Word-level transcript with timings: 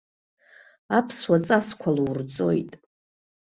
Аԥсуа 0.97 1.37
ҵасқәа 1.45 1.89
лурҵоит. 1.97 2.71